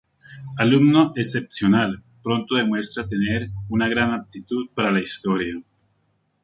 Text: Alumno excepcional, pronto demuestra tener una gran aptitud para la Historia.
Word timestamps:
Alumno 0.57 1.13
excepcional, 1.15 2.01
pronto 2.23 2.55
demuestra 2.55 3.07
tener 3.07 3.51
una 3.69 3.87
gran 3.87 4.13
aptitud 4.15 4.67
para 4.73 4.89
la 4.91 4.99
Historia. 4.99 5.61